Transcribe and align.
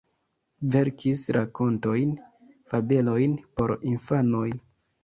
Verkis 0.75 1.25
rakontojn, 1.37 2.17
fabelojn 2.73 3.39
por 3.57 3.77
infanoj. 3.95 4.49